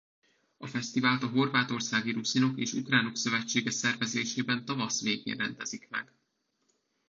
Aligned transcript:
A 0.57 0.67
fesztivált 0.67 1.23
a 1.23 1.27
Horvátországi 1.27 2.11
Ruszinok 2.11 2.59
és 2.59 2.73
Ukránok 2.73 3.15
Szövetsége 3.17 3.71
szervezésében 3.71 4.65
tavasz 4.65 5.01
végén 5.01 5.37
rendezik 5.37 5.87
meg. 5.89 6.11